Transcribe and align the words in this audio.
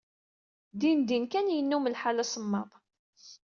Dindin 0.79 1.23
kan 1.31 1.47
yennum 1.55 1.85
lḥal 1.93 2.17
asemmaḍ. 2.23 2.69